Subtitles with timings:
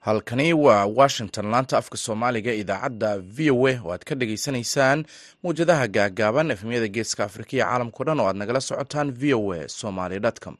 [0.00, 4.98] halkani waa washington laanta afka soomaaliga idaacadda v o a oo aad ka dhagaysanaysaan
[5.42, 9.68] mawjadaha gaagaaban efmyada geeska afrika iyo caalamkao dhan oo aad nagala socotaan v o a
[9.80, 10.54] somaly com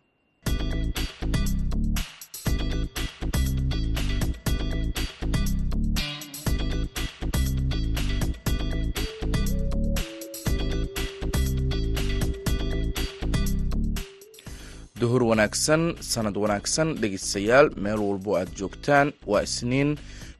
[15.38, 19.12] wanaagsan sanad wanaagsan dhegeystayaal meel walbo aad joogtaan.
[19.26, 19.94] Waa isniin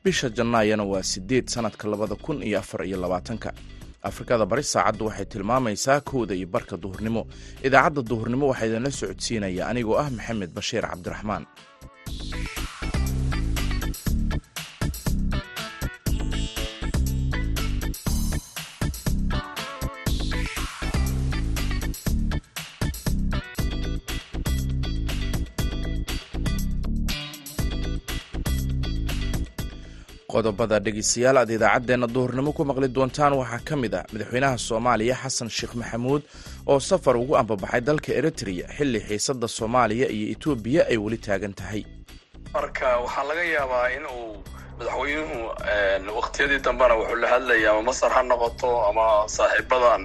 [0.05, 3.53] bisha jannaayana waa sideed sanadka labada kun iyo afar iyo labaatanka.
[4.03, 7.27] Afrikada bari saacaddu waxay tilmaamaysaa kowda iyo barka duhurnimo.
[7.63, 11.47] Idaacadda duhurnimo waxaa idinla socodsiinaya anigoo ah maxamed bashiir cabdiraxmaan
[30.39, 35.49] qodobada dhegeystayaal aad idaacaddeenna duhurnimo ku maqli doontaan waxaa ka mid ah madaxweynaha soomaaliya xasan
[35.59, 36.23] sheekh maxamuud
[36.73, 41.83] oo safar ugu ambabaxay dalka eritrea xilli xiisadda soomaaliya iyo etoobiya ay weli taagan tahay.
[42.55, 44.33] Marka waxaa laga yaabaa in uu
[44.79, 45.39] madaxweynuhu
[46.19, 49.05] wakhtiyadii dambena wuxuu la hadlaya ama masar ha noqoto ama
[49.37, 50.03] saaxiibadan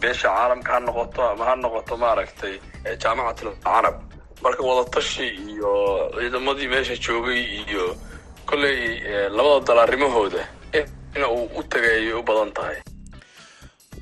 [0.00, 2.54] beesha caalamka ha noqoto ama ha noqoto maaragtay
[3.02, 3.96] jaamacatul carab
[4.44, 5.72] marka wadatashi iyo
[6.18, 7.84] ciidamadii meesha joogay iyo
[8.48, 8.78] kolley
[9.36, 10.42] labada dal arrimahooda
[11.16, 12.76] in uu u tagay u badan tahay.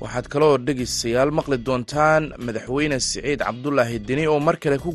[0.01, 4.91] Waxaad kaloo dhegeystayaal maqli doontaan madaxweyne siciid cabdulaahi deni oo mar kale ku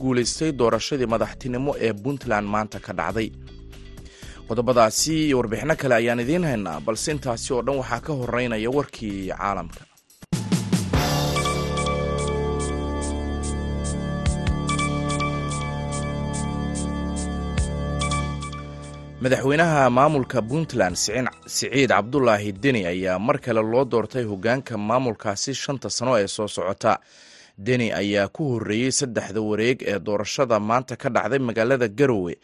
[0.00, 3.28] guulaystay doorashadii madaxtinimo ee puntland maanta ka dhacday.
[4.48, 9.30] Qodobadaasi iyo warbixino kale ayaan idiin haynaa balse intaasi oo dhan waxaa ka horeynaya warkii
[9.38, 9.80] caalamka
[19.26, 26.12] madaxweynaha maamulka puntland siciid cabdulaahi deni ayaa mar kale loo doortay hogaanka maamulkaasi shanta sano
[26.18, 26.92] ee soo socota.
[27.66, 32.34] Deni ayaa ku horreeyey saddexda wareeg ee doorashada maanta ka dhacday magaalada garowe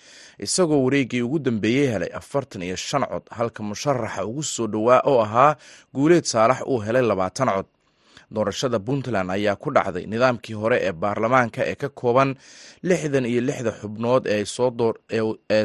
[0.47, 5.21] isagoo wareeggii ugu dambeeyey helay afartan iyo shan cod halka musharaxa ugu soo dhowaa oo
[5.23, 5.57] ahaa
[5.95, 7.67] guuleed saalax uu helay labaatan cod
[8.35, 12.31] doorashada puntland ayaa ku dhacday nidaamkii hore ee baarlamaanka ee ka kooban
[12.83, 14.45] lixdan iyo lixda xubnood ee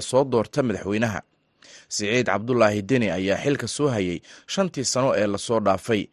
[0.10, 1.22] soo doorta madaxweynaha.
[1.90, 4.20] Siciid cabdulaahi deni ayaa xilka soo hayay
[4.54, 6.04] shantii sano ee la soo dhaafay.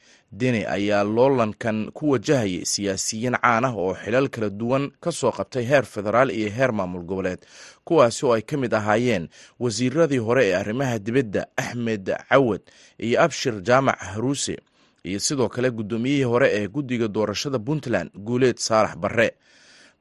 [0.41, 5.65] Deni ayaa loolankan ku wajahayay siyaasiyiin caan ah oo xilal kala duwan ka soo qabtay
[5.71, 7.43] heer federaal iyo heer maamul goboleed
[7.87, 9.29] kuwaasi oo ay ka mid ahaayeen
[9.61, 12.63] wasiiradii hore ee arrimaha dibadda axmed cawad
[12.99, 14.57] iyo abshir jaamac haruuse
[15.05, 19.31] iyo sidoo kale guddoomiyihii hore ee guddiga doorashada puntland guuleed saalax barre.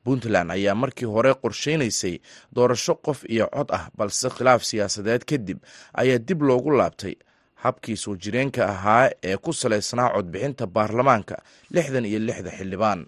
[0.03, 2.19] Puntland ayaa markii hore qorsheynaysay
[2.55, 5.57] doorasho qof iyo cod ah balse khilaaf siyaasadeed kadib
[5.93, 7.15] ayaa dib loogu laabtay.
[7.63, 11.35] Habkii soo jireenka ahaa ee ku salaysnaa codbixinta baarlamaanka
[11.71, 13.05] lixdan iyo lixda xildhibaan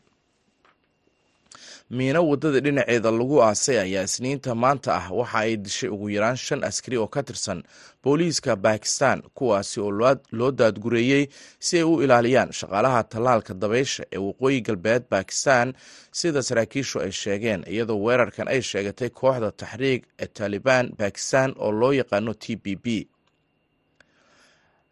[1.89, 6.63] miino waddada dhinaceeda lagu aasay ayaa isniinta maanta ah waxa ay dishay ugu yaraan shan
[6.63, 7.63] askari oo ka tirsan
[8.03, 9.91] booliiska bakistan kuwaasi oo
[10.31, 11.23] loo daadgureeyey
[11.59, 15.73] si ay u ilaaliyaan shaqaalaha tallaalka dabaysha ee waqooyi galbeed bakistan
[16.11, 21.93] sida saraakiishu ay sheegeen iyadoo weerarkan ay sheegatay kooxda taxriig ee taalibaan bakistan oo loo
[21.93, 23.07] yaqaano t b b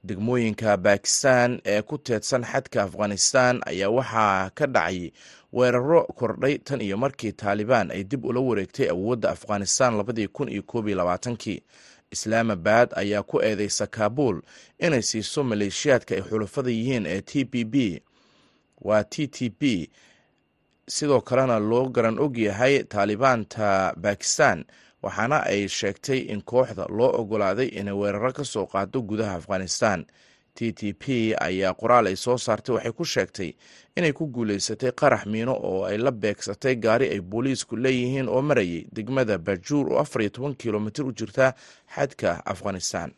[0.08, 5.12] degmooyinka bakistan ee ku teedsan xadka afghanistan ayaa waxaa ka dhacay
[5.54, 10.64] weeraro kordhay tan iyo markii taalibaan ay dib ula wareegtay awoodda afghanistan labadii kun iyo
[10.64, 11.62] koob iyo labaatankii.
[12.12, 14.42] Islaamabad ayaa ku eedeysa kaabul
[14.80, 17.76] inay siiso maleeshiyaadka ay xulafada yihiin ee t b b
[18.82, 19.90] waa t t b
[20.88, 24.66] sidoo kalena loo garan og yahay taalibaanta bakistan
[25.04, 30.06] waxaana ay sheegtay in kooxda loo ogolaaday inay weeraro ka soo qaado gudaha afghanistan
[30.56, 33.52] t t p ayaa qoraal ay soo saartay waxay ku sheegtay
[33.98, 38.86] inay ku guulaysatay qarax miino oo ay la beegsatay gaari ay booliisku leeyihiin oo marayay
[38.94, 41.54] degmada bajuur oo afar iyo toban kilomitir u jirta
[41.96, 43.12] xadka afghanistan.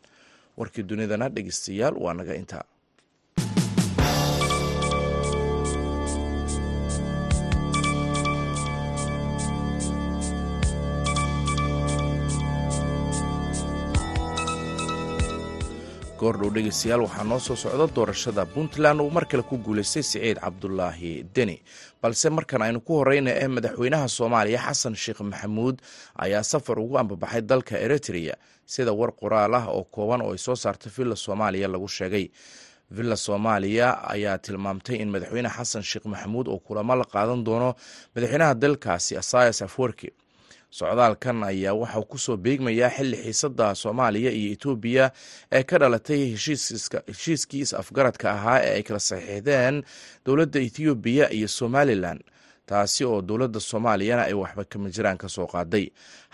[0.57, 2.63] Warkii dunidana dhegeystayaal waa naga intaa
[16.25, 21.11] goordhow dhegeystayaal waxaa noo soo socda doorashada puntland uu mar kale ku guulaystay siciid cabdulaahi
[21.35, 21.57] deni.
[22.01, 25.77] Balse markan aynu ku horeyna ee madaxweynaha soomaaliya xasan sheekh maxamuud
[26.25, 28.35] ayaa safar ugu ambabaxay dalka eritrea
[28.65, 32.25] sida war qoraal ah oo kooban oo ay soo saartay villa soomaaliya lagu sheegay.
[32.95, 37.69] Villa soomaaliya ayaa tilmaamtay in madaxweyne xasan sheekh maxamuud uu kulamo la qaadan doono
[38.15, 40.09] madaxweynaha dalkaasi asayas afwerki
[40.79, 45.05] socdaalkan ayaa waxauu ku soo beegmayaa xilli xiisada soomaaliya iyo etoobiya
[45.57, 49.75] ee ka dhalatay heshiiskii is-afgaradka ahaa ee ay kala saxiixdeen
[50.25, 52.19] dowladda ethoobiya iyo somalilan
[52.69, 55.85] taasi oo dowladda soomaaliyana ay waxba kama jiraan ka soo qaaday.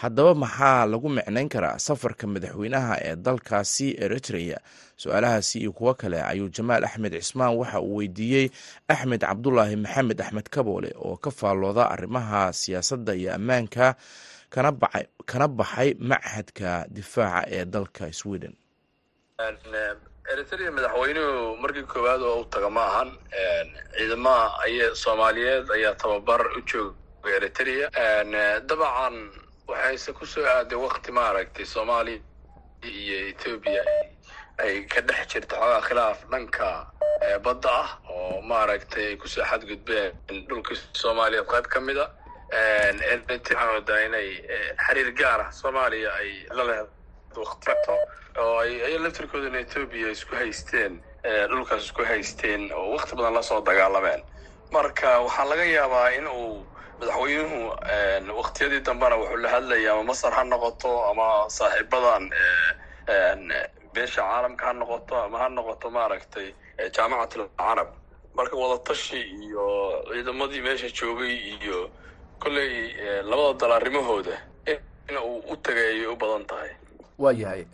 [0.01, 4.57] Haddaba maxaa lagu micnayn karaa safarka madaxweynaha ee dalkaasi eritrea?
[5.01, 8.45] Su'aalahaasi iyo kuwo kale ayuu jamaal axmed cismaan waxa uu weydiiyey
[8.87, 13.95] axmed cabdulaahi maxamed axmed kaboole oo ka faallooda arrimaha siyaasadda iyo ammaanka
[15.29, 18.53] kana baxay machadka difaaca ee dalka sweden
[20.29, 23.09] eritrea madaxweynuhu markii koowaad oo u taga ma ahan
[23.97, 27.89] ciidamaha ay soomaaliyeed ayaa tababar u jooga eritrea.
[28.69, 29.15] Dabcan
[29.67, 32.19] waxayse ku soo aaday wakti maaragtay soomaaliya
[32.83, 33.83] iyo etoobiya
[34.63, 36.67] ay ka dhex jirto xoogaa khilaaf dhanka
[37.43, 40.13] badda ah oo maaragtay ay ku soo xadgudbeen
[40.47, 42.05] dhulkii soomaaliyeed qayb ka mida
[43.29, 44.29] waxaan wadaa inay
[44.85, 46.89] xiriir gaar ah soomaaliya ay la lehed
[47.35, 47.95] waktiato
[48.37, 51.01] oo ay laftirkoodana etoobiya isku haysteen
[51.49, 54.21] dhulkaas isku haysteen oo wakti badan la soo dagaalameen.
[54.71, 56.65] Marka waxaa laga yaabaa in uu
[56.99, 57.59] madaxweynuhu
[58.39, 62.23] waktiyadii dambena wuxuu la hadlaya ama masar ha noqoto ama saaxiibadan
[63.93, 66.47] beesha caalamka ha noqoto ama ha noqoto maaragtay
[66.95, 67.89] jaamacatul carab
[68.37, 69.65] marka wadatashi iyo
[70.11, 71.89] ciidamadii meesha joogay iyo
[72.39, 72.93] kolley
[73.29, 74.37] labada dal arrimahooda
[75.09, 76.69] in uu u tagay ayay u badan tahay.
[77.17, 77.65] Waa yahay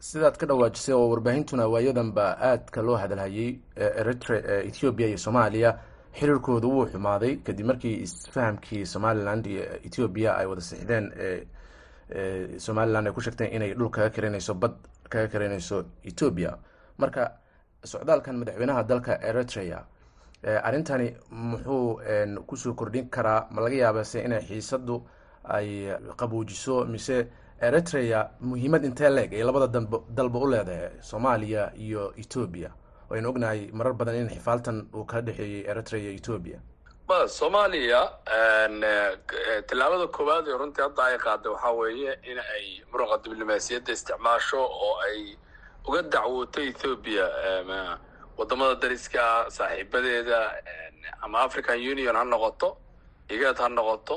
[0.00, 4.38] sidaad ka dhawaajisay oo warbaahintuna waayadanba aadka loo hadalhayay eritre
[4.68, 5.70] ethoobiya iyo soomaaliya
[6.18, 7.36] xiriirkooda wuu xumaaday.
[7.36, 11.06] Kadib markii isfahamkii somaliland iyo ethoobiya ay wada sixdeen
[12.58, 14.72] somaliland ay ku sheegteen inay dhul kaga karinayso bad
[15.08, 16.56] kaga karinayso etoobiya
[16.98, 17.32] marka
[17.84, 19.84] socdaalkan madaxweynaha dalka eritrea
[20.62, 22.00] arrintani muxuu
[22.46, 25.02] ku soo kordhin karaa ma laga yaabase inay xiisadu
[25.44, 27.26] ay qabuujiso mise
[27.68, 29.66] eritrea muhiimad intee leeg ay labada
[30.18, 32.70] dalba u leedahay soomaaliya iyo etoobiya
[33.10, 36.58] waynu ognahay marar badan in xifaaltan uu kala dhexeeyey eritrea iyo etoobiya
[37.08, 38.00] ma soomaaliya
[39.68, 44.92] tillaabada koowaad ee runtii hadda ay qaaday waxaa weeye in ay muruqa diblomaasiyadda isticmaasho oo
[45.06, 45.20] ay
[45.88, 47.26] uga dacwooto ethoobiya
[48.38, 49.22] waddamada dariska
[49.56, 50.38] saaxiibadeeda
[51.24, 52.68] ama african union ha noqoto
[53.34, 54.16] igad ha noqoto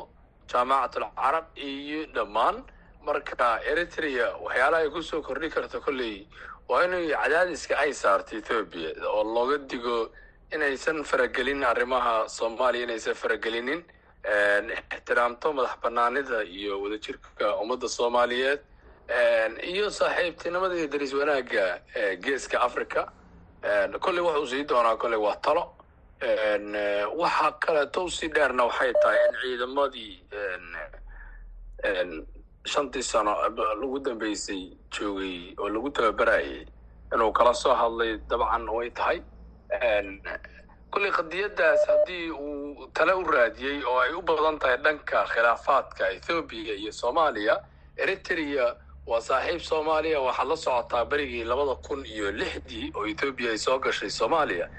[0.52, 2.58] jaamacatul carab iyo dhammaan
[3.06, 6.28] marka eritrea waxyaalaha ay ku soo kordhin karto kolley
[6.70, 10.12] waa inay cadaadiska ay saarto ethoobiya oo looga digo
[10.54, 13.82] inaysan faragelin arrimaha soomaaliya inaysan faragelinin
[14.94, 18.60] ixtiraamto madax banaanida iyo wadajirka ummadda soomaaliyeed
[19.72, 21.66] iyo saaxiibtinimada iyo daris wanaagga
[22.24, 23.02] geeska africa
[24.04, 25.64] kolley wuxuu sii doonaa kolley waa talo.
[27.22, 30.24] Waxa kaleeto u sii dheerna waxay tahay in ciidamadii
[32.66, 33.36] shantii sano
[33.82, 36.66] lagu dambeysay joogay oo lagu tababarayay
[37.14, 39.22] inuu kala soo hadlay dabcan way tahay.
[40.92, 46.74] Kolley qadiyaddaas haddii uu tale u raadiyey oo ay u badan tahay dhanka khilaafaadka ethoobiya
[46.76, 47.56] iyo soomaaliya
[47.98, 48.76] eritrea
[49.08, 53.80] waa saaxiib soomaaliya waxaad la socotaa berigii labada kun iyo lixdii oo ethoobiya ay soo
[53.80, 54.70] gashay soomaaliya.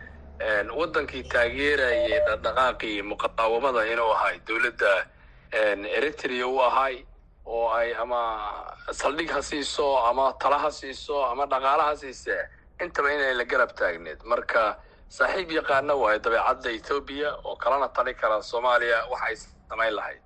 [0.77, 5.07] Waddankii taageerayay dhaqdhaqaaqii muqaawamada inuu ahay dowladda
[5.99, 7.05] eritrea u ahay
[7.47, 8.21] oo ay ama
[8.93, 12.37] saldhig ha siiso ama tala ha siiso ama dhaqaala ha siise
[12.83, 14.19] intaba inay la garab taagneed.
[14.25, 14.77] Marka
[15.09, 19.37] saaxiib yaqaana waayo dabeecadda ethoobiya oo kalena tali kara soomaaliya waxa ay
[19.69, 20.21] samayn lahayd.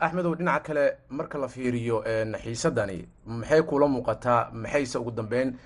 [0.00, 2.02] Axmedow dhinaca kale marka la fiiriyo
[2.42, 5.58] xiisadani maxay kula muuqataa maxayse ugu dambeyn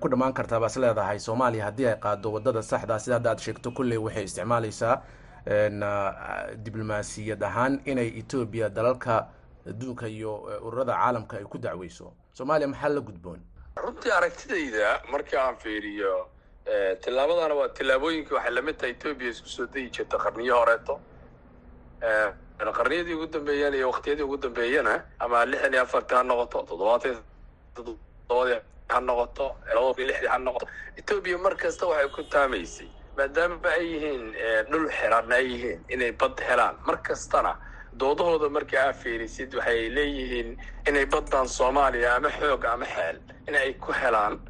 [0.00, 2.98] ku dhammaan kartaa baas leedahay soomaaliya haddii ay qaado waddada saxda?
[2.98, 5.02] Sida hadda aad sheegto kolley waxay isticmaalaysaa
[6.64, 9.26] diblomaasiyad ahaan inay etoobiya dalalka
[9.70, 10.32] adduunka iyo
[10.66, 12.12] ururada caalamka ay ku dacweyso.
[12.34, 13.40] Soomaaliya maxaa la gudboon?
[13.76, 16.28] Runtii aragtidayda markii aan fiiriyo
[17.02, 21.00] tillaabadana waa tillaabooyinkii waxay la mid tahay etoobiya isku soo dayi jirta qarniyo horeeto.
[22.78, 27.16] Qarniyadii ugu dambeeyana iyo waktiyadii ugu dambeeyana ama lixdan iyo afartii ha noqoto toddobaatan
[27.74, 30.66] toddobadii ha noqoto labada lixdii ha noqoto.
[30.96, 34.24] Etoobiya mar kasta waxay ku taamaysay maadaama ay yihiin
[34.70, 36.76] dhul xiran ay yihiin inay bad helaan.
[36.86, 37.56] Mar kastana
[38.00, 40.56] doodahooda markii aa fiirisid waxay leeyihiin
[40.88, 43.16] inay baddan soomaaliya ama xoog ama xeel
[43.48, 44.40] in ay ku helaan.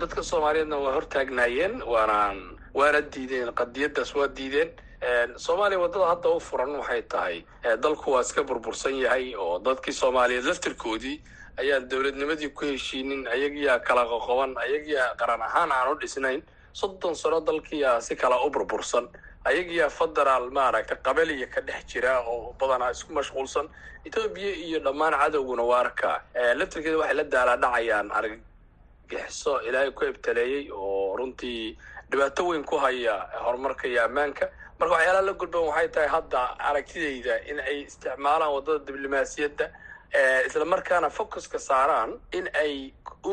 [0.00, 2.38] Dadka soomaaliyeedna waa hortaagnaayeen waanaan
[2.74, 4.70] waana diideen qadiyadaas waa diideen.
[5.36, 7.44] Soomaaliya waddada hadda u furan waxay tahay
[7.82, 11.22] dalku waa iska burbursan yahay oo dadkii soomaaliyeed laftirkoodii
[11.60, 16.42] ayaan dowladnimadii ku heshiinin ayagiyaa kala qoqoban ayagiyaa qaran ahaan aan u dhisnayn.
[16.72, 19.08] Soddon sano dalkiiyaa si kala u burbursan
[19.50, 23.66] ayagiyaa federaal maaragta qabaliya ka dhex jira oo badanaa isku mashquulsan.
[24.06, 26.16] Etoobiya iyo dhammaan cadowguna waa arkaa
[26.58, 31.78] laftirkeeda waxay la daalaadhacayaan argagixiso ilaahay ku ebtaleeyey oo runtii
[32.10, 33.14] dhibaato weyn ku haya
[33.44, 34.46] horumarka iyo ammaanka.
[34.78, 39.66] Marka waxyaalaha la gudban waxay tahay hadda aragtidayda in ay isticmaalaan waddada diblomaasiyadda
[40.46, 42.92] isla markaana focuska saaraan in ay
[43.24, 43.32] u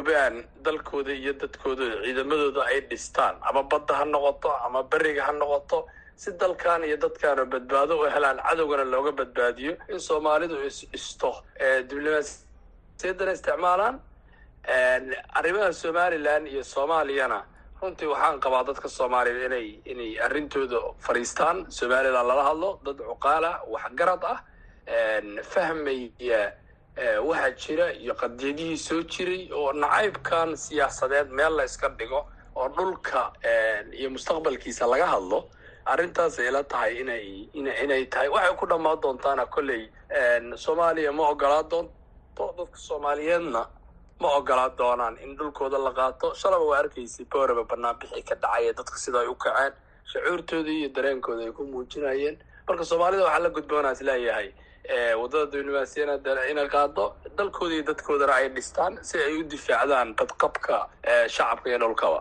[0.00, 3.36] midoobaan dalkooda iyo dadkooda ciidamadooda ay dhistaan.
[3.42, 5.86] Ama badda ha noqoto ama beriga ha noqoto
[6.16, 9.76] si dalkan iyo dadkaana badbaado u helaan cadowgana looga badbaadiyo.
[9.88, 11.42] In soomaalidu is isto
[11.88, 14.00] diblomaasiyaddana isticmaalaan
[15.34, 17.42] arrimaha somalilan iyo soomaaliyana.
[17.82, 21.66] Runtii waxaan qabaa dadka soomaaliya inay inay arrintooda fadhiistaan.
[21.70, 24.38] Somalilan lala hadlo dad cuqaala waxgarad ah
[25.42, 26.52] fahmaya
[26.96, 32.26] waxaa jira iyo qadiyadihii soo jiray oo nacaybkan siyaasadeed meel la iska dhigo
[32.56, 33.32] oo dhulka
[33.92, 35.48] iyo mustaqbalkiisa laga hadlo
[35.84, 38.28] arrintaas ay la tahay inay inay tahay.
[38.28, 39.90] Waxay ku dhammaan doontaana kolley
[40.56, 43.62] soomaaliya ma ogolaa doonto dadka soomaaliyeedna
[44.20, 46.34] ma ogolaa doonaan in dhulkooda la qaato.
[46.34, 49.72] Shalaba waa arkaysay booraba banaanbixi ka dhacaya dadka sida ay u kaceen
[50.12, 52.38] shacuurtooda iyo dareenkooda ay ku muujinayeen.
[52.68, 54.48] Marka soomaalida waxaa la gudboonaa is leeyahay
[55.20, 56.14] waddada diblomaasiyana
[56.52, 57.04] inay qaado
[57.38, 60.76] dalkooda dadkoodana ay dhistaan si ay u difaacdaan badqabka
[61.34, 62.20] shacabka iyo dhulkaba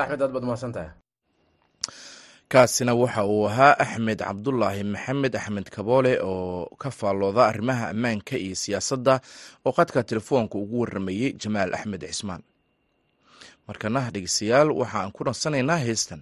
[0.00, 0.90] axmed aad baad umahadsan tahay
[2.52, 8.54] kaasina waxa uu ahaa axmed cabdulaahi maxamed axmed kaboole oo ka faallooda arrimaha ammaanka iyo
[8.62, 9.14] siyaasadda
[9.66, 12.42] oo qadka telefoonka ugu warramayey jamaal axmed cismaan.
[13.68, 16.20] Markana dhegeystayaal waxa aan ku nadsanaynaa heestan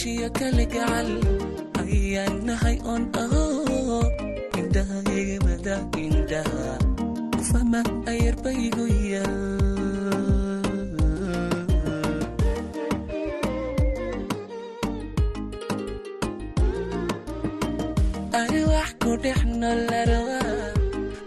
[0.00, 1.08] heshiiyo kala gacal
[1.76, 3.44] ayaan nahay oon aho
[4.00, 4.08] oh.
[4.56, 6.80] indhaha egamada indhaha
[7.36, 9.36] kufama ayarbaygu yal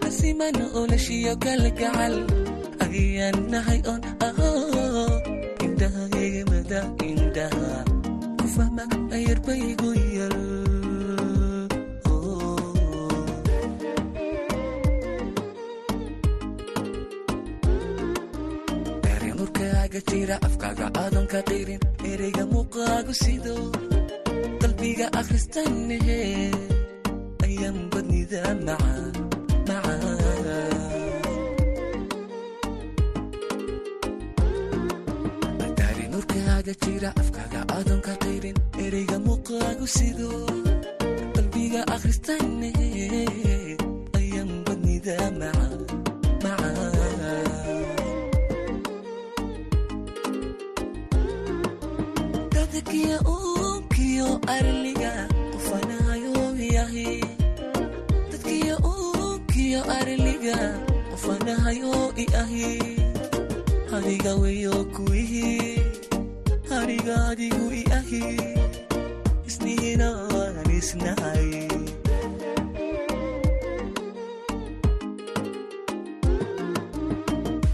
[0.02, 2.14] asimana olashiyo kala gacal
[2.82, 4.50] ayaan nahay oon aho
[4.82, 5.14] oh.
[5.62, 7.93] indhaha egamada indhaha
[8.54, 8.84] fama
[9.16, 10.36] ayer baygu yal
[19.12, 20.06] erynurkaaga oh.
[20.10, 23.56] jira afkaaga aadan ka qirin ereyga muuqaagu sido
[24.62, 26.20] qalbiga akhristan nehe
[27.46, 29.33] ayaan badnida macaan.
[36.64, 38.12] ada jira afkaaga aadan ka
[38.84, 40.30] ereyga muuqaagu sido
[41.36, 42.70] qalbiga akhristayne
[44.18, 45.16] ayaan badnida
[52.54, 55.12] dadakiya uunkiyo arliga
[64.42, 65.83] weyo kuwihii
[66.84, 68.22] arigaadigu i ahi
[69.48, 71.48] isnihinaan isnahay.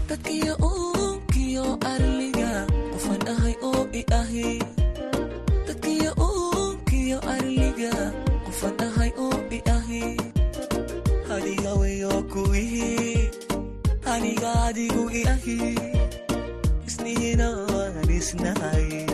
[0.09, 2.51] Dadkiyo uunkiyo arliga
[2.93, 4.49] qofan ahay oo i ahi
[5.67, 7.93] dadkiyo uunkiyo arliga
[8.45, 10.03] qofan ahay oo i ahi
[11.29, 12.89] hadigaweyo kuwihi
[14.13, 15.59] anigaadigu i ahi
[18.21, 19.05] fadhiisnahay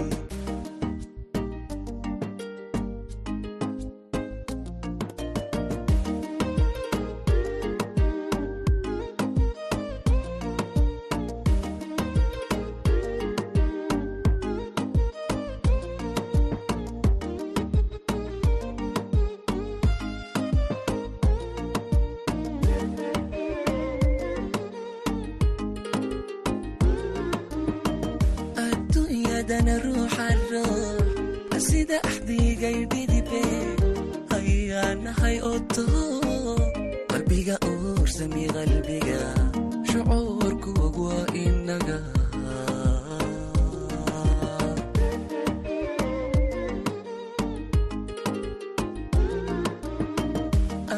[32.08, 33.42] axdigay dhidibe
[34.38, 35.86] ayaa nahay odo
[37.12, 39.20] qalbiga uursami qalbiga
[39.90, 41.98] shucuurkuog waa inaga.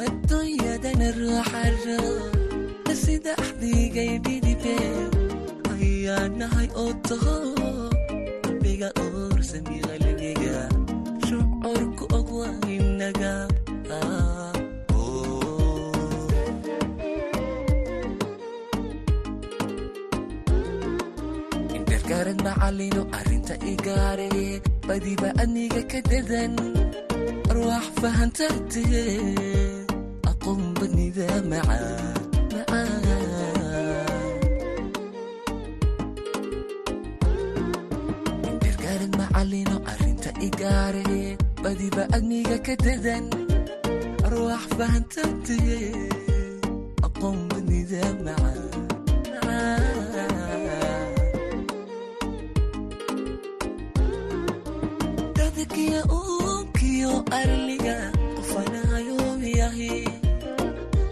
[0.01, 4.75] Adduunyadana ruuxa ruux sida axdigay dhidibe
[5.73, 7.17] ayaa nahay odo
[8.43, 9.77] qalbiga uursami
[13.09, 13.47] inaga
[21.77, 24.29] indergarad macalino arrinta igaare
[24.87, 26.53] badiba adniga ka dadan
[27.51, 28.85] arwaax fahantate
[30.31, 32.87] aqoon badnida macaa
[38.49, 43.25] indergarad macalino arrinta igaare badiba adniga ka dadan
[44.27, 45.59] arwaax fahantate
[47.07, 49.79] aqoon badnida macaa
[55.37, 57.95] dadkiya uunkiyo arliga
[58.35, 59.93] qofanahayoyahi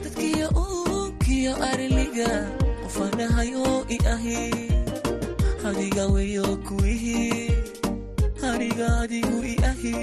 [0.04, 2.30] dadkiya uunkiyo arliga
[2.84, 4.42] qofanahayo i ahi
[5.68, 7.52] adiga weyo kuwihi
[8.50, 9.96] aniga adigu i ahi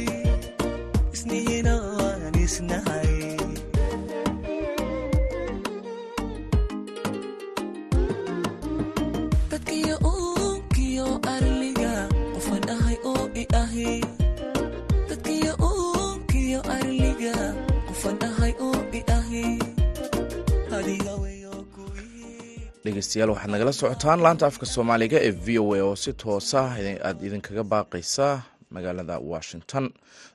[22.85, 26.61] dhegeystayaal waxaad nagala socotaan laanta afka soomaaliga ee v o a oo si toosa
[27.09, 28.27] aad idinkaga baaqaysa
[28.75, 29.85] magaalada washington.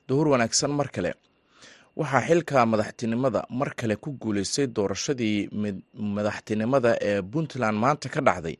[0.08, 1.10] Duhur wanaagsan mar kale
[2.00, 5.38] waxaa xilka madaxtinimada mar kale ku guuleystay doorashadii
[6.16, 8.56] madaxtinimada ee puntland maanta ka dhacday.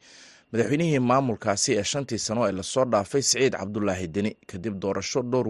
[0.53, 5.46] Madaxweynihii maamulkaasi ee shantii sano ee la soo dhaafay siciid cabdulaahi deni kadib doorasho dhowr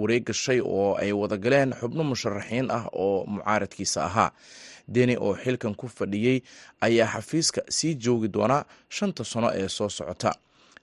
[0.00, 4.30] wareeg gashay oo ay wadagaleen xubno musharaxiin ah oo mucaaradkiisa ahaa.
[4.94, 6.38] Deni oo xilkan ku fadhiyey
[6.80, 8.64] ayaa xafiiska sii joogi doona
[8.96, 10.30] shanta sano ee soo socota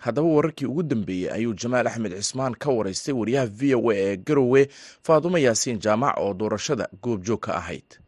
[0.06, 4.18] haddaba wararkii ugu dambeeyey ayuu jamaal axmed cismaan ka wareystay wariyaha v o a ee
[4.18, 4.62] garowe
[5.08, 8.00] faadumo yaasiin jaamac oo doorashada goobjoog ka ahayd.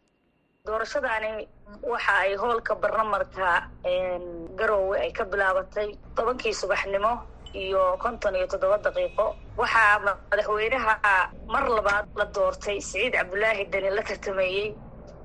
[0.66, 1.48] Doorashadaani
[1.92, 3.68] waxa ay hoolka barlamarka
[4.58, 7.12] garowe ay ka bilaabatay tobankii subaxnimo
[7.54, 9.26] iyo konton iyo toddoba daqiiqo.
[9.56, 10.94] Waxaa madaxweynaha
[11.52, 14.74] mar labaad la doortay siciid cabdulaahi deni la tartameeyey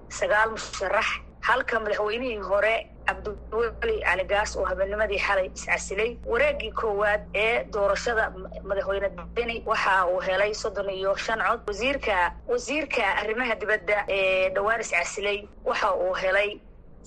[0.09, 1.05] sagaal musharax.
[1.47, 2.75] Halka madaxweynihii hore
[3.07, 8.25] cabdiweli cali gaas oo habeennimadii xalay iscasilay wareegii koowaad ee doorashada
[8.69, 11.59] madaxweyne deni waxa uu helay soddon iyo shan cod.
[11.67, 12.15] Wasiirka
[12.47, 16.49] wasiirka arrimaha dibadda ee dhowaan iscasilay waxa uu helay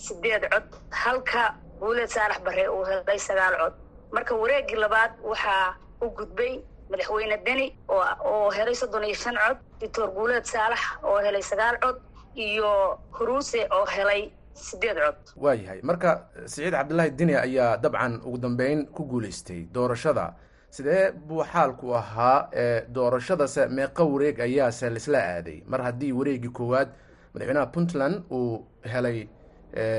[0.04, 0.66] sideed cod
[1.02, 3.74] halka guuleed saalax bare uu helay sagaal cod.
[4.12, 6.54] Marka wareegii labaad waxaa u gudbay
[6.90, 9.58] madaxweyne deni oo helay soddon iyo shan cod.
[9.80, 11.96] Doctor guuleed saalax oo helay sagaal cod.
[12.34, 14.22] Iyo huruuse oo helay
[14.54, 16.10] sideed cod waayahay marka
[16.46, 20.34] siciid cabdilaahi deni ayaa dabcan ugu dambeyn ku guuleystay doorashada.
[20.70, 22.50] Sidee buu xaalku ahaa
[22.96, 25.62] doorashadase meeqa wareeg ayaase laisla aaday?
[25.66, 26.88] Mar haddii wareegii koowaad
[27.34, 29.28] madaxweynaha puntland uu helay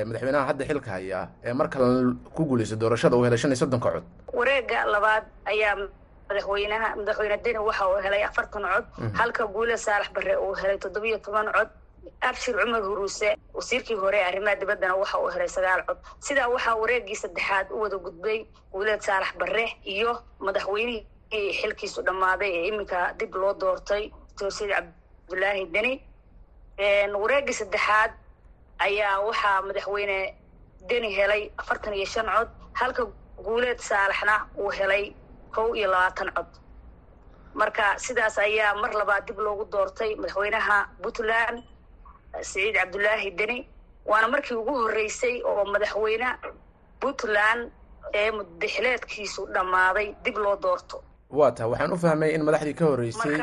[0.07, 3.91] madaxweynaha hadda xilka haya ee mar kale ku guuleystay doorashada uu helay shan iyo soddonka
[3.95, 4.03] cod.
[4.33, 5.75] Wareega labaad ayaa
[6.29, 8.85] madaxweynaha madaxweyne deni waxa uu helay afartan cod.
[9.19, 11.69] Halka guule saalax bare uu helay toddobiyo toban cod
[12.21, 15.97] abshir cumar huruuse wasiirkii hore arrimaha dibaddana waxa uu helay sagaal cod.
[16.19, 18.39] Sidaa waxaa wareegii saddexaad u wada gudbay
[18.71, 25.65] guuleed saalax bare iyo madaxweynihii xilkiisu dhammaaday ee iminka dib loo doortay doctor sayid cabdulaahi
[25.73, 25.93] deni.
[27.21, 28.11] Wareegii saddexaad
[28.79, 30.17] ayaa waxaa madaxweyne
[30.89, 33.03] deni helay afartan iyo shan cod halka
[33.45, 35.13] guuleed saalaxna uu helay
[35.55, 36.47] kow iyo labaatan cod.
[37.53, 41.63] Marka sidaas ayaa mar labaad dib loogu doortay madaxweynaha puntland
[42.41, 43.57] siciid cabdulaahi deni
[44.05, 46.29] waana markii ugu horreysay oo madaxweyne
[47.01, 47.71] puntland
[48.13, 51.03] ee mudaxileedkiisu dhammaaday dib loo doorto.
[51.29, 53.37] Waa ta waxaan u fahmay in madaxdii ka horreysay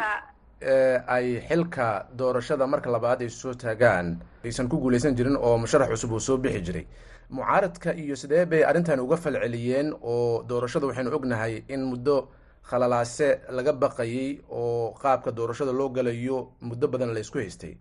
[1.06, 6.12] ay xilka doorashada marka labaad ay soo taagaan aysan ku guuleysan jirin oo musharax cusub
[6.12, 6.86] uu soo bixi jiray.
[7.30, 12.28] Mucaaradka iyo sidee bay arrintan uga falceliyeen oo doorashada waxaynu ognahay in muddo
[12.70, 17.76] khalalaase laga baqayay oo qaabka doorashada loo galayo muddo badan la isku haystay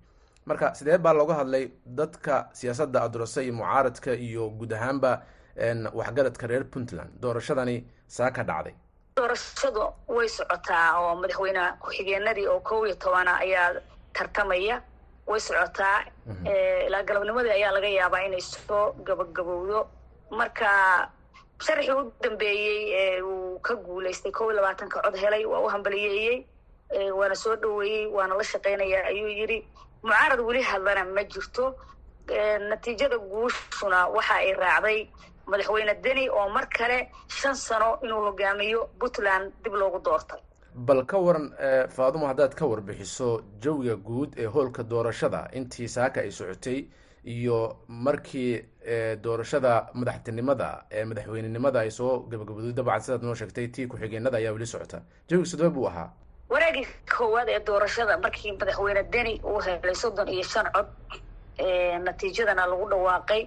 [0.50, 1.64] marka sidee baa looga hadlay
[2.00, 5.12] dadka siyaasadda adurase iyo mucaaradka iyo guud ahaanba
[6.00, 7.12] waxgaradka reer puntland?
[7.22, 8.74] Doorashadani saa ka dhacday.
[9.18, 9.84] Doorashadu
[10.16, 13.82] way socotaa oo madaxweyne ku-xigeenadii oo kow iyo tobana ayaa
[14.14, 14.82] tartamaya.
[15.28, 15.98] Way socotaa.
[16.88, 19.80] Ilaa galabnimadii ayaa laga yaabaa inay soo gabagabowdo.
[20.32, 20.70] Marka
[21.66, 26.46] sharaxii u dambeeyey ee uu ka guulaystay kow iyo labaatanka cod helay waa u hambaliyeeyey
[27.20, 29.60] waana soo dhoweeyey waana la shaqaynaya ayuu yidhi
[30.04, 31.76] mucaarad weli hadlana ma jirto.
[32.70, 35.00] Natiijada guushuna waxa ay raacday
[35.48, 40.42] madaxweyne deni oo mar kale shan sano inuu hogaamiyo puntland dib loogu doortay
[40.76, 41.48] bal ka waran
[41.96, 43.30] faadumo haddaad ka warbixiso
[43.64, 46.80] jawiga guud ee hoolka doorashada intii saaka ay socotay
[47.24, 48.60] iyo markii
[49.24, 54.66] doorashada madaxtinimada ee madaxweynenimada ay soo gabagabooday dabcan sidaad noo sheegtay tii ku-xigeenada ayaa weli
[54.68, 55.02] socota.
[55.30, 56.12] Jawiga sidee buu ahaa
[56.78, 60.88] wareegii koowaad ee doorashada markii madaxweyne deni uu helay soddon iyo shan cod
[62.06, 63.42] natiijadana lagu dhawaaqay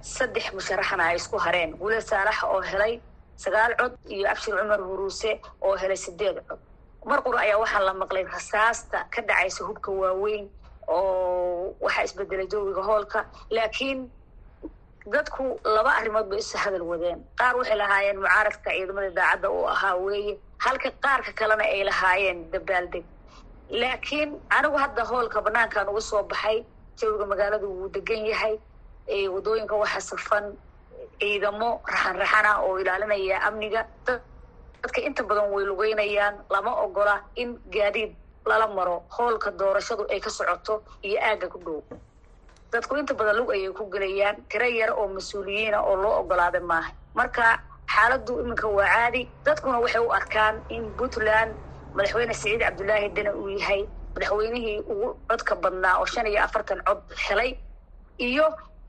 [0.00, 1.70] saddex musharaxna ay isku hareen.
[1.80, 3.00] Gule saalax oo helay
[3.36, 6.58] sagaal cod iyo abshir cumar huruuse oo helay sideed cod.
[7.04, 10.48] Mar qura ayaa waxaa la maqlay rasaasta ka dhacaysa hubka waaweyn
[10.88, 14.10] oo waxaa isbedelay jawiga hoolka laakiin
[15.12, 17.18] dadku laba arrimood bay isu hadal wadeen.
[17.38, 23.04] Qaar waxay lahaayeen mucaaradka ciidamada daacadda uu ahaa weeye halka qaarka kalena ay lahaayeen dabaaldeg
[23.70, 26.64] laakiin anigu hadda hoolka banaankan uga soo baxay
[26.98, 28.54] jawiga magaaladu wuu degan yahay
[29.34, 30.44] waddooyinka waxaa safan
[31.20, 33.82] ciidamo raxan raxana oo ilaalinaya amniga.
[34.82, 38.12] Dadka inta badan way lugeynayaan lama ogola in gaadiid
[38.46, 41.80] lala maro hoolka doorashadu ay ka socoto iyo aagga ku dhow.
[42.72, 46.90] Dadku inta badan lug ayay ku gelayaan tiro yar oo mas'uuliyiina oo loo ogolaaday maaha.
[47.14, 47.58] Marka
[47.96, 49.22] xaaladdu iminka waa caadi.
[49.44, 51.52] Dadkuna waxay u arkaan in puntland
[51.96, 53.82] madaxweyne siciid cabdulaahi dene uu yahay
[54.14, 57.50] madaxweynihii ugu codka badnaa oo shan iyo afartan cod helay
[58.28, 58.46] iyo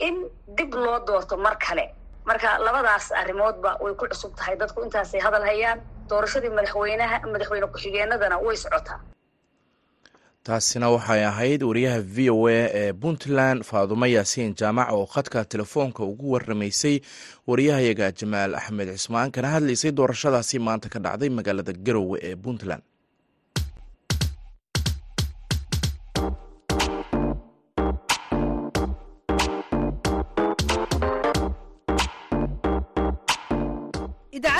[0.07, 0.15] in
[0.57, 1.85] dib loo doorto mar kale.
[2.27, 4.55] Marka labadaas arrimoodba way ku cusub tahay.
[4.61, 8.99] Dadku intaasay hadal hayaan doorashadii madaxweynaha madaxweyne ku-xigeenadana way socotaa
[10.47, 16.01] taasina waxay ahayd wariyaha v o a ee puntland faadumo yaasiin jaamac oo khadka telefoonka
[16.11, 16.95] ugu waramaysay
[17.49, 22.83] wariyahayaga jamaal axmed cismaan kana hadlaysay doorashadaasi maanta ka dhacday magaalada garowe ee puntland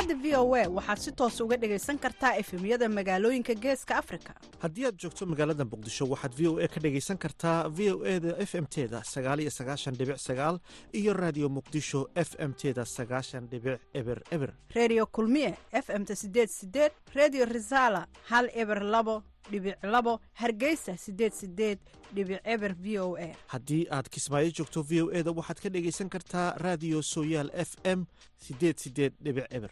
[0.08, 4.34] idaacadda v o a waxaad si toos uga dhegaysan kartaa efemyada magaalooyinka geeska afrika.
[4.62, 8.20] Haddii aad joogto magaalada muqdisho waxaad v o a ka dhegaysan kartaa v o e
[8.20, 10.60] da f m teda sagaaliyo sagaashan dhibic sagaal
[10.94, 14.54] iyo raadiyo muqdisho f m teda sagaashan dhibic eber eber.
[14.74, 20.98] Redio kulmiye f m ta sideed sideed redio resala hal eber labo dhibic labo hargeysa
[20.98, 21.80] sideed sideed
[22.14, 23.36] dhibic eber v o a.
[23.48, 27.76] Haddii aad kismaayo joogto v o e da waxaad ka dhegaysan kartaa raadiyo sooyaal f
[27.84, 28.06] m
[28.38, 29.72] sideed sideed dhibic eber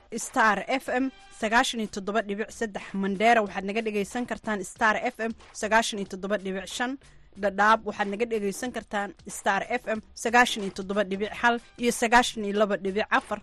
[0.17, 1.05] star f m
[1.41, 2.83] sagaashan iyo toddoba dhibic saddex.
[2.93, 6.97] Mandheera waxaad naga dhegaysan kartaan star f m sagaashan iyo toddoba dhibic shan.
[7.41, 12.43] Dhadhaab waxaad naga dhegaysan kartaan star f m sagaashan iyo toddoba dhibic hal iyo sagaashan
[12.45, 13.39] iyo laba dhibic afar.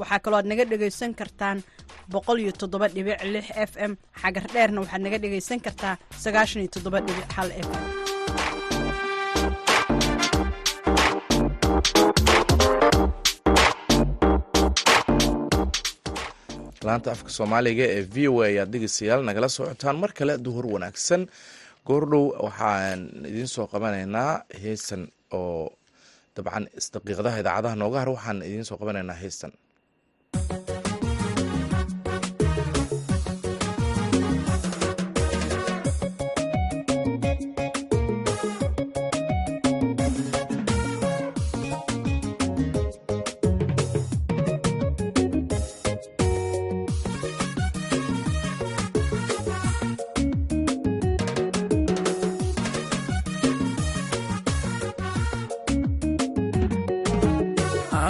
[0.00, 1.58] Waxaa kaloo aad naga dhegaysan kartaan
[2.12, 3.92] boqol iyo toddoba dhibic lix f m.
[4.20, 8.11] Xagar dheerna waxaad naga dhegaysan kartaa sagaashan iyo toddoba dhibic hal f m
[16.86, 19.96] laanta afka soomaaliga ee v o a ayaad dhegeystayaal nagala socotaan.
[20.02, 21.22] Mar kale duhur wanaagsan.
[21.88, 25.02] Goordhow waxaan idiin soo qabanaynaa heesan
[25.38, 25.70] oo
[26.36, 26.64] dabcan
[26.94, 29.52] daqiiqadaha idaacadaha nooga har waxaan idiin soo qabanaynaa heestan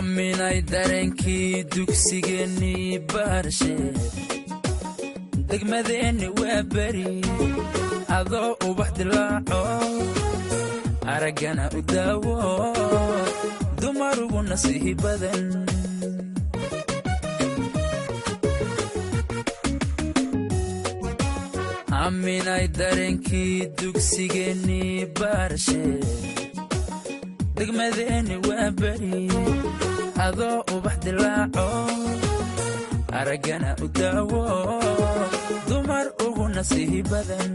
[0.02, 3.74] aminay dareenkii dugsigeennii baarshe
[5.50, 7.06] degmadeenni waa beri
[8.18, 9.60] adoo ubax dilaaco
[11.14, 12.34] araggana u daawo.
[13.80, 15.42] Dumarugu nasiihi badan.
[22.02, 25.82] Aminay dareenkii dugsigeennii baarshe
[27.56, 29.20] degmadeeni waa beri
[30.26, 31.66] adoo ubax dilaaco
[33.18, 34.42] araggana u daawo
[35.68, 37.50] dumar ugu nasiihi badan.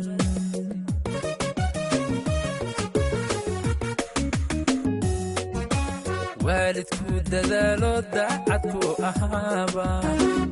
[6.45, 9.88] Waalidku dadaalo daacadku ahaaba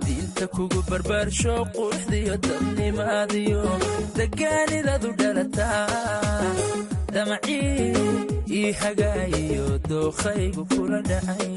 [0.05, 3.61] diinta kugu barbaarsho quruxdiyo dadnimaadiyo
[4.17, 5.85] degaanidadu dhalataa
[7.13, 7.93] damacii
[8.59, 11.53] ii hagaayiyo dookhaygu kula dhacay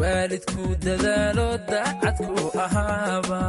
[0.00, 3.40] waalidku dadaalo daacadku ahaaba.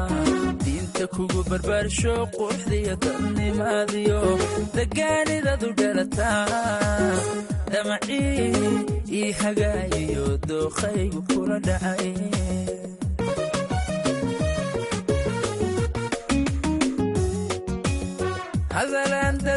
[0.63, 4.19] Diinta kugu barbaarsho quruxdiyo dadnimaadiyo
[4.77, 6.61] degaanidadu dhalataa.
[7.71, 8.51] Damacii
[9.19, 12.13] ii hagaayiyo dookhaygu kula dhacay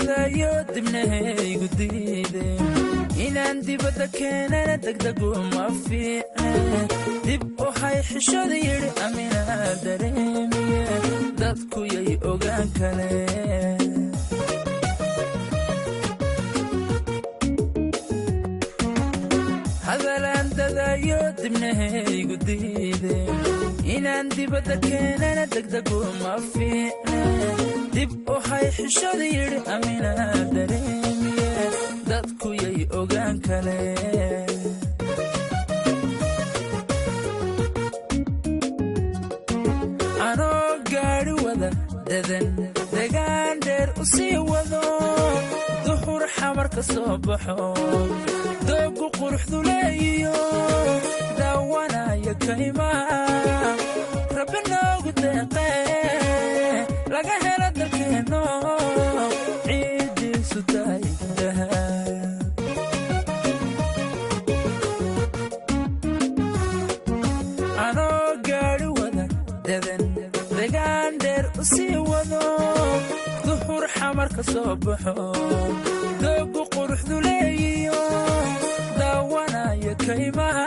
[0.01, 2.61] dadayo dibnahaygu diideen
[3.27, 6.83] inaan dibadda keenana degdegu ma fiicne
[7.27, 7.43] dib
[7.81, 10.85] hay xishada yidhi aminaa dareemiye
[11.41, 13.81] dadku yay ogaan kaleen
[19.87, 23.41] hadalaan dadayo dibnahaygu diideen
[23.97, 27.21] inaan dibadda keenana degdegu ma fiicne
[27.95, 28.11] dib
[28.49, 31.49] hay xishada yidhi aminaa dareemiye
[32.11, 34.49] dadku yay ogaan kaleen
[40.29, 41.71] anoo gaadhi wada
[42.09, 42.47] dadan
[42.95, 44.83] degaan dheer u sii wado
[45.87, 47.57] duhur xamar ka soo baxo
[48.69, 49.59] doogu quruxdu
[51.39, 53.77] daawanaya kaymaa
[54.39, 56.20] rabbi noogu deeqee
[73.81, 75.15] duhur xamar ka soo baxo.
[76.23, 78.01] Doogu quruxdu leeyiyo
[78.99, 80.67] daawanaya kaymaha.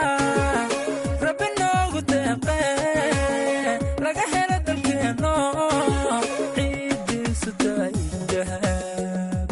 [1.25, 5.33] Rabbi noogu deeqee laga helo dalkeenno
[6.55, 7.93] ciiddiisu tahay
[8.31, 9.49] dahab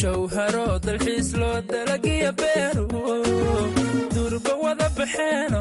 [0.00, 2.86] jawharo dalxiis loo dalagiya beeru.
[4.14, 5.60] Durba wada baxeeno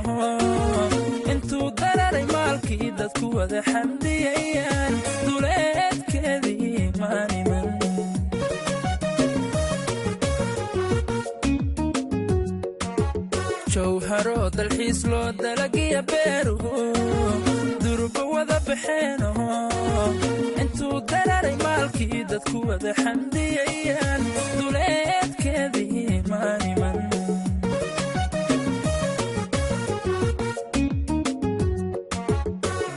[13.73, 16.55] jawharo dalxiis loo dalagiya beeru
[17.83, 19.31] durba wada baxeeno.
[20.61, 24.21] Intuu dararay maalkii dadku wada xamdiyayaan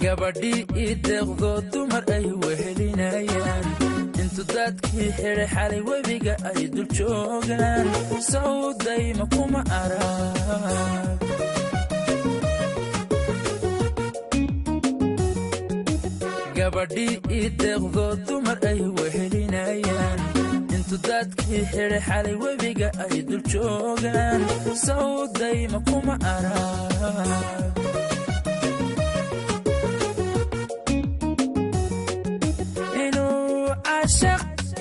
[0.09, 3.65] gabadhii ii deeqdoo dumar ay wehelinayaan.
[4.23, 7.87] Intu dadkii xidhay xalay webiga ay dul joogaan.
[8.31, 11.19] Sawdayma kuma arag
[16.57, 20.19] gabadhii ii deeqdoo dumar ay wehelinayaan.
[20.77, 24.41] Intu dadkii xidhay xalay webiga ay dul joogaan.
[24.87, 27.73] Sawdayma kuma arag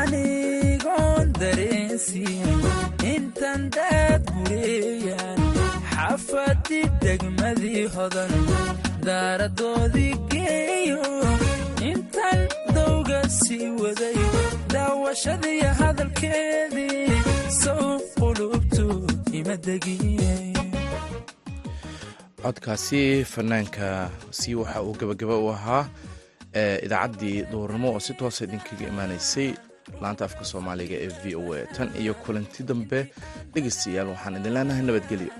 [0.00, 2.58] anigoon dareensiin
[3.14, 5.40] intan daad gureeyaan
[5.94, 8.32] xafadi degmadii hodan
[9.06, 11.02] daaradoodii geeyo
[11.90, 12.40] intan
[12.74, 14.18] dawga sii waday
[14.74, 17.22] daawashadii hadalkeedii
[17.62, 20.54] sow qulubtood ima degin
[22.42, 25.84] codkaasi fanaanka si waxa uu gebagaba u ahaa
[26.86, 29.50] idaacaddii duurnimo oo si toosa ah idinkaga imaanaysay
[30.02, 31.66] laanta afka soomaaliga ee v o a.
[31.76, 32.98] Tan iyo kulanti dambe
[33.52, 35.32] dhegeystayaal waxaan idin leenahay nabadgelyo.